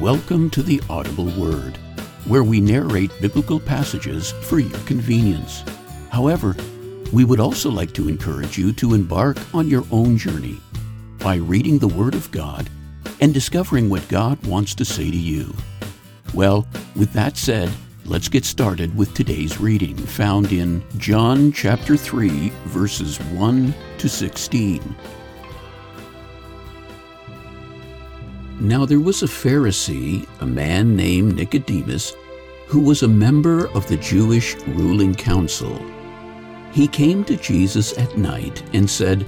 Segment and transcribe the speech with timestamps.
[0.00, 1.78] Welcome to the Audible Word,
[2.26, 5.64] where we narrate biblical passages for your convenience.
[6.10, 6.54] However,
[7.14, 10.60] we would also like to encourage you to embark on your own journey
[11.18, 12.68] by reading the Word of God
[13.22, 15.54] and discovering what God wants to say to you.
[16.34, 17.72] Well, with that said,
[18.04, 24.94] let's get started with today's reading found in John chapter 3, verses 1 to 16.
[28.60, 32.14] Now there was a Pharisee, a man named Nicodemus,
[32.66, 35.78] who was a member of the Jewish ruling council.
[36.72, 39.26] He came to Jesus at night and said,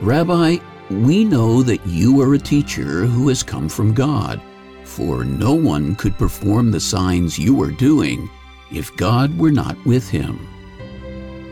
[0.00, 0.58] Rabbi,
[0.90, 4.40] we know that you are a teacher who has come from God,
[4.84, 8.30] for no one could perform the signs you are doing
[8.72, 10.48] if God were not with him.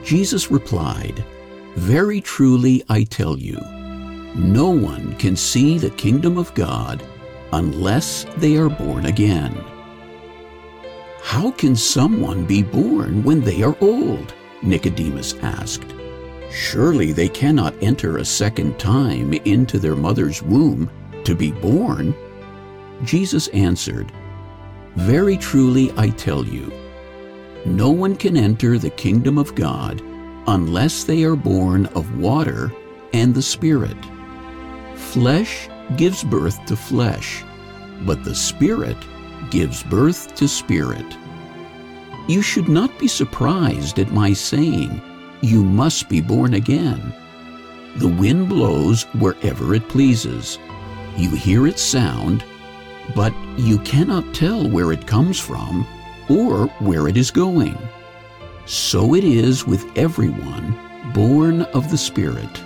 [0.05, 1.25] Jesus replied,
[1.77, 3.59] Very truly I tell you,
[4.35, 7.03] no one can see the kingdom of God
[7.53, 9.53] unless they are born again.
[11.23, 14.35] How can someone be born when they are old?
[14.63, 15.95] Nicodemus asked.
[16.51, 20.91] Surely they cannot enter a second time into their mother's womb
[21.25, 22.15] to be born.
[23.05, 24.13] Jesus answered,
[24.97, 26.73] Very truly I tell you,
[27.65, 30.01] no one can enter the kingdom of God
[30.47, 32.73] unless they are born of water
[33.13, 33.97] and the Spirit.
[35.01, 37.43] Flesh gives birth to flesh,
[38.03, 38.97] but the Spirit
[39.51, 41.17] gives birth to spirit.
[42.29, 45.03] You should not be surprised at my saying,
[45.41, 47.13] You must be born again.
[47.97, 50.59] The wind blows wherever it pleases.
[51.17, 52.45] You hear its sound,
[53.17, 55.87] but you cannot tell where it comes from
[56.29, 57.77] or where it is going.
[58.67, 60.79] So it is with everyone
[61.13, 62.63] born of the Spirit.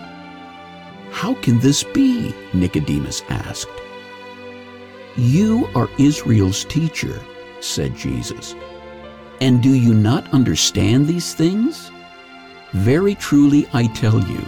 [1.14, 2.34] How can this be?
[2.52, 3.68] Nicodemus asked.
[5.16, 7.22] You are Israel's teacher,
[7.60, 8.56] said Jesus.
[9.40, 11.92] And do you not understand these things?
[12.72, 14.44] Very truly I tell you,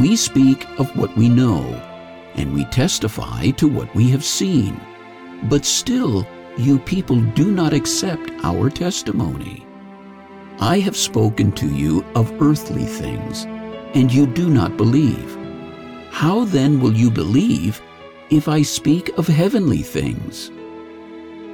[0.00, 1.62] we speak of what we know,
[2.34, 4.80] and we testify to what we have seen.
[5.44, 6.26] But still,
[6.56, 9.66] you people do not accept our testimony.
[10.60, 13.44] I have spoken to you of earthly things,
[13.94, 15.37] and you do not believe.
[16.18, 17.80] How then will you believe
[18.28, 20.50] if I speak of heavenly things?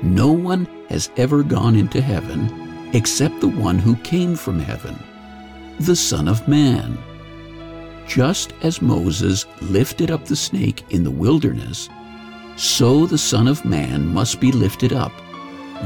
[0.00, 4.98] No one has ever gone into heaven except the one who came from heaven,
[5.80, 6.97] the Son of Man.
[8.06, 11.91] Just as Moses lifted up the snake in the wilderness,
[12.56, 15.12] so the Son of Man must be lifted up,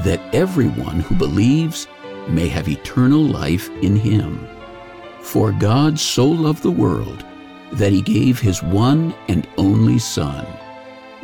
[0.05, 1.89] that everyone who believes
[2.29, 4.39] may have eternal life in him.
[5.21, 7.25] For God so loved the world
[7.73, 10.47] that he gave his one and only Son,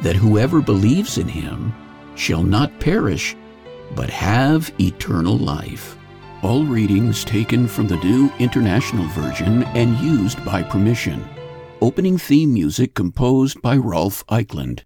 [0.00, 1.74] that whoever believes in him
[2.14, 3.36] shall not perish,
[3.94, 5.96] but have eternal life.
[6.42, 11.24] All readings taken from the New International Version and used by permission.
[11.80, 14.84] Opening theme music composed by Rolf Eichland.